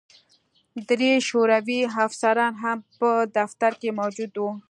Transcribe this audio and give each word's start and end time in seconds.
درې 0.89 1.11
شوروي 1.29 1.81
افسران 2.05 2.53
هم 2.63 2.77
په 2.99 3.09
دفتر 3.37 3.71
کې 3.81 3.89
موجود 3.99 4.31
وو 4.37 4.51